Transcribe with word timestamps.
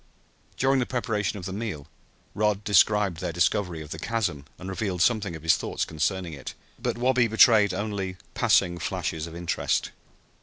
During 0.57 0.79
the 0.79 0.87
preparation 0.87 1.37
of 1.37 1.45
the 1.45 1.53
meal 1.53 1.85
Rod 2.33 2.63
described 2.63 3.17
their 3.21 3.31
discovery 3.31 3.83
of 3.83 3.91
the 3.91 3.99
chasm 3.99 4.45
and 4.57 4.67
revealed 4.67 5.03
some 5.03 5.17
of 5.23 5.43
his 5.43 5.57
thoughts 5.57 5.85
concerning 5.85 6.33
it, 6.33 6.55
but 6.81 6.97
Wabi 6.97 7.27
betrayed 7.27 7.71
only 7.71 8.17
passing 8.33 8.79
flashes 8.79 9.27
of 9.27 9.35
interest. 9.35 9.91